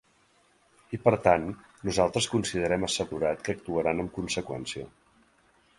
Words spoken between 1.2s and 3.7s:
tant, nosaltres considerem assegurat que